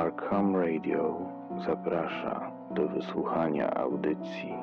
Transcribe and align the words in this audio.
Arkham 0.00 0.56
Radio 0.56 1.18
zaprasza 1.66 2.52
do 2.70 2.88
wysłuchania 2.88 3.74
audycji. 3.74 4.54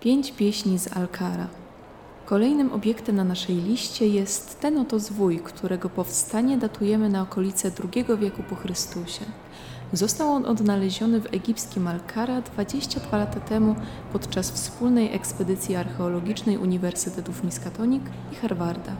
Pięć 0.00 0.32
pieśni 0.32 0.78
z 0.78 0.96
Alkara. 0.96 1.63
Kolejnym 2.26 2.72
obiektem 2.72 3.16
na 3.16 3.24
naszej 3.24 3.56
liście 3.56 4.08
jest 4.08 4.60
ten 4.60 4.78
oto 4.78 4.98
zwój, 4.98 5.38
którego 5.38 5.90
powstanie 5.90 6.58
datujemy 6.58 7.08
na 7.08 7.22
okolice 7.22 7.70
II 7.94 8.04
wieku 8.18 8.42
po 8.42 8.54
Chrystusie. 8.54 9.24
Został 9.92 10.32
on 10.32 10.46
odnaleziony 10.46 11.20
w 11.20 11.34
egipskim 11.34 11.86
Alkara 11.86 12.40
22 12.40 13.16
lata 13.16 13.40
temu 13.40 13.76
podczas 14.12 14.50
wspólnej 14.50 15.14
ekspedycji 15.14 15.76
archeologicznej 15.76 16.58
Uniwersytetów 16.58 17.44
Miskatonic 17.44 18.02
i 18.32 18.34
Harvarda. 18.34 18.92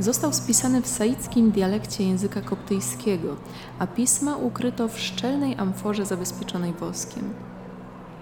Został 0.00 0.32
spisany 0.32 0.82
w 0.82 0.88
saickim 0.88 1.50
dialekcie 1.50 2.04
języka 2.04 2.40
koptyjskiego, 2.40 3.36
a 3.78 3.86
pisma 3.86 4.36
ukryto 4.36 4.88
w 4.88 5.00
szczelnej 5.00 5.56
amforze 5.56 6.06
zabezpieczonej 6.06 6.72
woskiem. 6.72 7.34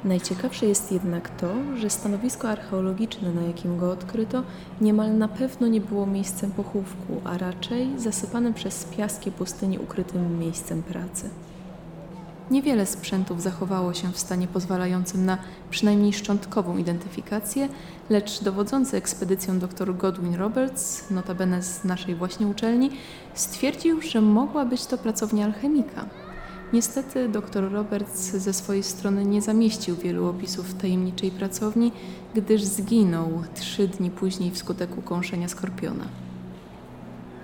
Najciekawsze 0.05 0.67
jest 0.67 0.93
jednak 0.93 1.41
to, 1.41 1.49
że 1.77 1.91
stanowisko 1.91 2.49
archeologiczne, 2.49 3.33
na 3.33 3.43
jakim 3.43 3.79
go 3.79 3.91
odkryto, 3.91 4.43
niemal 4.81 5.19
na 5.19 5.29
pewno 5.29 5.67
nie 5.67 5.81
było 5.81 6.07
miejscem 6.07 6.51
pochówku, 6.51 7.21
a 7.25 7.39
raczej 7.39 8.01
zasypanym 8.01 8.55
przez 8.55 8.85
piaski 8.85 9.31
pustyni 9.31 9.79
ukrytym 9.79 10.39
miejscem 10.39 10.83
pracy. 10.83 11.31
Niewiele 12.51 12.87
sprzętów 12.87 13.43
zachowało 13.43 13.95
się 13.95 14.13
w 14.13 14.19
stanie 14.19 14.49
pozwalającym 14.49 15.27
na 15.27 15.39
przynajmniej 15.71 16.13
szczątkową 16.13 16.77
identyfikację, 16.77 17.69
lecz 18.11 18.43
dowodzący 18.43 18.97
ekspedycją 18.97 19.59
dr 19.59 19.97
Godwin 19.97 20.35
Roberts, 20.35 21.11
notabene 21.11 21.63
z 21.63 21.85
naszej 21.85 22.15
właśnie 22.15 22.47
uczelni, 22.47 22.91
stwierdził, 23.35 24.03
że 24.03 24.21
mogła 24.21 24.65
być 24.65 24.87
to 24.87 24.99
pracownia 24.99 25.45
alchemika. 25.45 26.05
Niestety 26.75 27.29
dr 27.29 27.73
Roberts 27.73 28.21
ze 28.21 28.53
swojej 28.53 28.83
strony 28.83 29.25
nie 29.25 29.43
zamieścił 29.43 29.97
wielu 29.97 30.29
opisów 30.29 30.75
tajemniczej 30.75 31.31
pracowni, 31.31 31.93
gdyż 32.35 32.65
zginął 32.65 33.43
trzy 33.55 33.89
dni 33.89 34.11
później 34.11 34.51
wskutek 34.51 34.99
ukąszenia 34.99 35.49
skorpiona. 35.49 36.05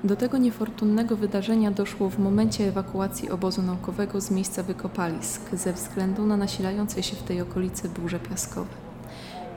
Do 0.05 0.17
tego 0.17 0.39
niefortunnego 0.39 1.17
wydarzenia 1.17 1.71
doszło 1.71 2.11
w 2.11 2.19
momencie 2.19 2.69
ewakuacji 2.69 3.31
obozu 3.31 3.63
naukowego 3.63 4.21
z 4.21 4.31
miejsca 4.31 4.63
wykopalisk 4.63 5.43
ze 5.53 5.73
względu 5.73 6.27
na 6.27 6.37
nasilające 6.37 7.03
się 7.03 7.17
w 7.17 7.23
tej 7.23 7.41
okolicy 7.41 7.89
burze 7.89 8.19
piaskowe. 8.19 8.71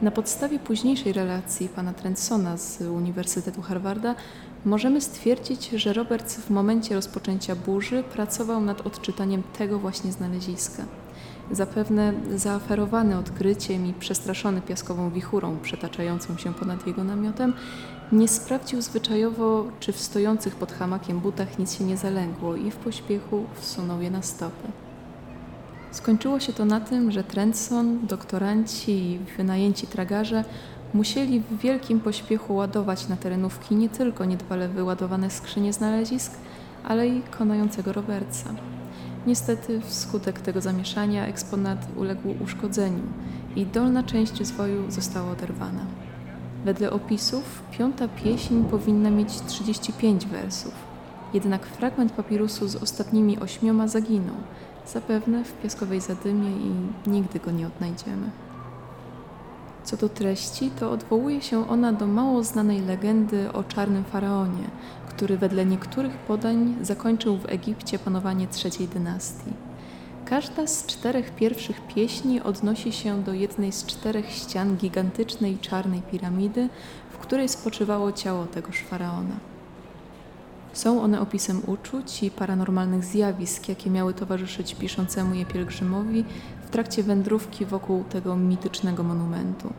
Na 0.01 0.11
podstawie 0.11 0.59
późniejszej 0.59 1.13
relacji 1.13 1.69
pana 1.69 1.93
Trendsona 1.93 2.57
z 2.57 2.81
Uniwersytetu 2.81 3.61
Harvarda 3.61 4.15
możemy 4.65 5.01
stwierdzić, 5.01 5.69
że 5.69 5.93
Roberts 5.93 6.35
w 6.35 6.49
momencie 6.49 6.95
rozpoczęcia 6.95 7.55
burzy 7.55 8.03
pracował 8.03 8.61
nad 8.61 8.87
odczytaniem 8.87 9.43
tego 9.57 9.79
właśnie 9.79 10.11
znaleziska. 10.11 10.83
Zapewne 11.51 12.13
zaaferowany 12.35 13.17
odkryciem 13.17 13.85
i 13.85 13.93
przestraszony 13.93 14.61
piaskową 14.61 15.09
wichurą 15.09 15.57
przetaczającą 15.61 16.37
się 16.37 16.53
ponad 16.53 16.87
jego 16.87 17.03
namiotem, 17.03 17.53
nie 18.11 18.27
sprawdził 18.27 18.81
zwyczajowo, 18.81 19.65
czy 19.79 19.93
w 19.93 19.99
stojących 19.99 20.55
pod 20.55 20.71
hamakiem 20.71 21.19
butach 21.19 21.59
nic 21.59 21.77
się 21.77 21.83
nie 21.83 21.97
zalęgło 21.97 22.55
i 22.55 22.71
w 22.71 22.75
pośpiechu 22.75 23.45
wsunął 23.55 24.01
je 24.01 24.11
na 24.11 24.21
stopy. 24.21 24.67
Skończyło 25.91 26.39
się 26.39 26.53
to 26.53 26.65
na 26.65 26.79
tym, 26.81 27.11
że 27.11 27.23
Trentson, 27.23 28.07
doktoranci 28.07 28.91
i 28.91 29.19
wynajęci 29.37 29.87
tragarze 29.87 30.43
musieli 30.93 31.39
w 31.39 31.57
wielkim 31.57 31.99
pośpiechu 31.99 32.55
ładować 32.55 33.07
na 33.07 33.15
terenówki 33.15 33.75
nie 33.75 33.89
tylko 33.89 34.25
niedbale 34.25 34.69
wyładowane 34.69 35.29
skrzynie 35.29 35.73
znalezisk, 35.73 36.31
ale 36.83 37.07
i 37.07 37.21
konającego 37.21 37.93
Robertsa. 37.93 38.49
Niestety 39.27 39.81
wskutek 39.81 40.41
tego 40.41 40.61
zamieszania 40.61 41.27
eksponat 41.27 41.87
uległ 41.95 42.35
uszkodzeniu 42.43 43.03
i 43.55 43.65
dolna 43.65 44.03
część 44.03 44.43
zwoju 44.43 44.91
została 44.91 45.31
oderwana. 45.31 45.85
Wedle 46.65 46.91
opisów 46.91 47.63
piąta 47.71 48.07
pieśń 48.07 48.63
powinna 48.63 49.09
mieć 49.09 49.41
35 49.41 50.25
wersów, 50.25 50.73
jednak 51.33 51.65
fragment 51.65 52.11
papirusu 52.11 52.67
z 52.67 52.75
ostatnimi 52.75 53.39
ośmioma 53.39 53.87
zaginął, 53.87 54.35
zapewne 54.87 55.43
w 55.43 55.53
piaskowej 55.53 56.01
zadymie 56.01 56.49
i 56.51 56.71
nigdy 57.09 57.39
go 57.39 57.51
nie 57.51 57.67
odnajdziemy. 57.67 58.29
Co 59.83 59.97
do 59.97 60.09
treści, 60.09 60.71
to 60.79 60.91
odwołuje 60.91 61.41
się 61.41 61.69
ona 61.69 61.93
do 61.93 62.07
mało 62.07 62.43
znanej 62.43 62.81
legendy 62.81 63.51
o 63.53 63.63
czarnym 63.63 64.03
faraonie, 64.03 64.67
który 65.09 65.37
wedle 65.37 65.65
niektórych 65.65 66.17
podań 66.17 66.75
zakończył 66.81 67.37
w 67.37 67.49
Egipcie 67.49 67.99
panowanie 67.99 68.47
trzeciej 68.47 68.87
dynastii. 68.87 69.53
Każda 70.25 70.67
z 70.67 70.85
czterech 70.85 71.35
pierwszych 71.35 71.87
pieśni 71.87 72.41
odnosi 72.41 72.91
się 72.91 73.23
do 73.23 73.33
jednej 73.33 73.71
z 73.71 73.85
czterech 73.85 74.31
ścian 74.31 74.75
gigantycznej 74.77 75.57
czarnej 75.57 76.01
piramidy, 76.01 76.69
w 77.11 77.17
której 77.17 77.49
spoczywało 77.49 78.11
ciało 78.11 78.45
tegoż 78.45 78.79
faraona. 78.79 79.52
Są 80.73 81.01
one 81.01 81.21
opisem 81.21 81.61
uczuć 81.67 82.23
i 82.23 82.31
paranormalnych 82.31 83.05
zjawisk, 83.05 83.69
jakie 83.69 83.89
miały 83.89 84.13
towarzyszyć 84.13 84.75
piszącemu 84.75 85.35
je 85.35 85.45
pielgrzymowi 85.45 86.25
w 86.65 86.69
trakcie 86.69 87.03
wędrówki 87.03 87.65
wokół 87.65 88.03
tego 88.03 88.35
mitycznego 88.35 89.03
monumentu. 89.03 89.73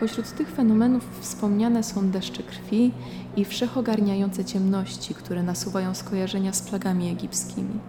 Pośród 0.00 0.32
tych 0.32 0.50
fenomenów 0.50 1.08
wspomniane 1.20 1.82
są 1.82 2.10
deszcze 2.10 2.42
krwi 2.42 2.92
i 3.36 3.44
wszechogarniające 3.44 4.44
ciemności, 4.44 5.14
które 5.14 5.42
nasuwają 5.42 5.94
skojarzenia 5.94 6.52
z 6.52 6.62
plagami 6.62 7.08
egipskimi. 7.10 7.80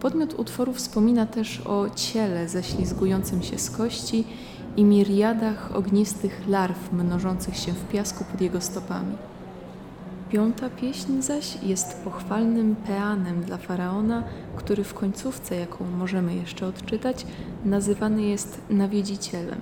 Podmiot 0.00 0.34
utworu 0.34 0.72
wspomina 0.72 1.26
też 1.26 1.60
o 1.66 1.86
ciele 1.94 2.48
ześlizgującym 2.48 3.42
się 3.42 3.58
z 3.58 3.70
kości 3.70 4.24
i 4.76 4.84
miriadach 4.84 5.76
ognistych 5.76 6.42
larw 6.48 6.92
mnożących 6.92 7.56
się 7.56 7.72
w 7.72 7.88
piasku 7.88 8.24
pod 8.24 8.40
jego 8.40 8.60
stopami. 8.60 9.16
Piąta 10.30 10.70
pieśń 10.70 11.22
zaś 11.22 11.62
jest 11.62 12.04
pochwalnym 12.04 12.76
peanem 12.76 13.42
dla 13.42 13.56
faraona, 13.56 14.24
który 14.56 14.84
w 14.84 14.94
końcówce, 14.94 15.56
jaką 15.56 15.84
możemy 15.84 16.34
jeszcze 16.34 16.66
odczytać, 16.66 17.26
nazywany 17.64 18.22
jest 18.22 18.60
nawiedzicielem. 18.70 19.60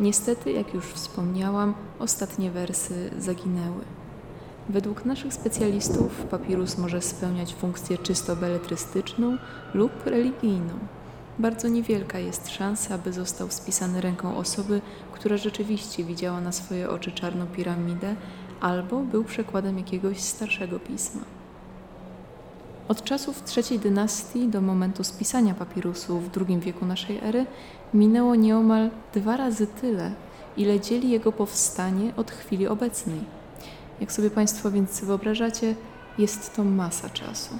Niestety, 0.00 0.52
jak 0.52 0.74
już 0.74 0.84
wspomniałam, 0.84 1.74
ostatnie 1.98 2.50
wersy 2.50 3.10
zaginęły. 3.18 3.84
Według 4.68 5.04
naszych 5.04 5.34
specjalistów 5.34 6.24
papirus 6.24 6.78
może 6.78 7.02
spełniać 7.02 7.54
funkcję 7.54 7.98
czysto 7.98 8.36
beletrystyczną 8.36 9.36
lub 9.74 10.06
religijną. 10.06 10.74
Bardzo 11.38 11.68
niewielka 11.68 12.18
jest 12.18 12.48
szansa, 12.48 12.94
aby 12.94 13.12
został 13.12 13.50
spisany 13.50 14.00
ręką 14.00 14.36
osoby, 14.36 14.80
która 15.12 15.36
rzeczywiście 15.36 16.04
widziała 16.04 16.40
na 16.40 16.52
swoje 16.52 16.90
oczy 16.90 17.12
czarną 17.12 17.46
piramidę 17.46 18.16
albo 18.60 19.00
był 19.00 19.24
przekładem 19.24 19.78
jakiegoś 19.78 20.20
starszego 20.20 20.80
pisma. 20.80 21.20
Od 22.88 23.04
czasów 23.04 23.44
trzeciej 23.44 23.78
dynastii 23.78 24.48
do 24.48 24.60
momentu 24.60 25.04
spisania 25.04 25.54
papirusu 25.54 26.20
w 26.20 26.30
II 26.48 26.58
wieku 26.58 26.86
naszej 26.86 27.18
ery 27.18 27.46
minęło 27.94 28.34
nieomal 28.34 28.90
dwa 29.14 29.36
razy 29.36 29.66
tyle, 29.66 30.12
ile 30.56 30.80
dzieli 30.80 31.10
jego 31.10 31.32
powstanie 31.32 32.12
od 32.16 32.30
chwili 32.30 32.68
obecnej. 32.68 33.20
Jak 34.00 34.12
sobie 34.12 34.30
Państwo 34.30 34.70
więc 34.70 35.00
wyobrażacie, 35.00 35.74
jest 36.18 36.56
to 36.56 36.64
masa 36.64 37.10
czasu. 37.10 37.54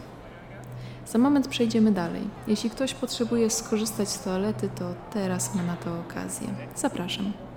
Za 1.07 1.19
moment 1.19 1.49
przejdziemy 1.49 1.93
dalej. 1.93 2.23
Jeśli 2.47 2.71
ktoś 2.71 2.95
potrzebuje 2.95 3.51
skorzystać 3.51 4.09
z 4.09 4.23
toalety, 4.23 4.69
to 4.79 4.95
teraz 5.13 5.55
ma 5.55 5.63
na 5.63 5.77
to 5.77 6.01
okazję. 6.01 6.49
Zapraszam. 6.77 7.50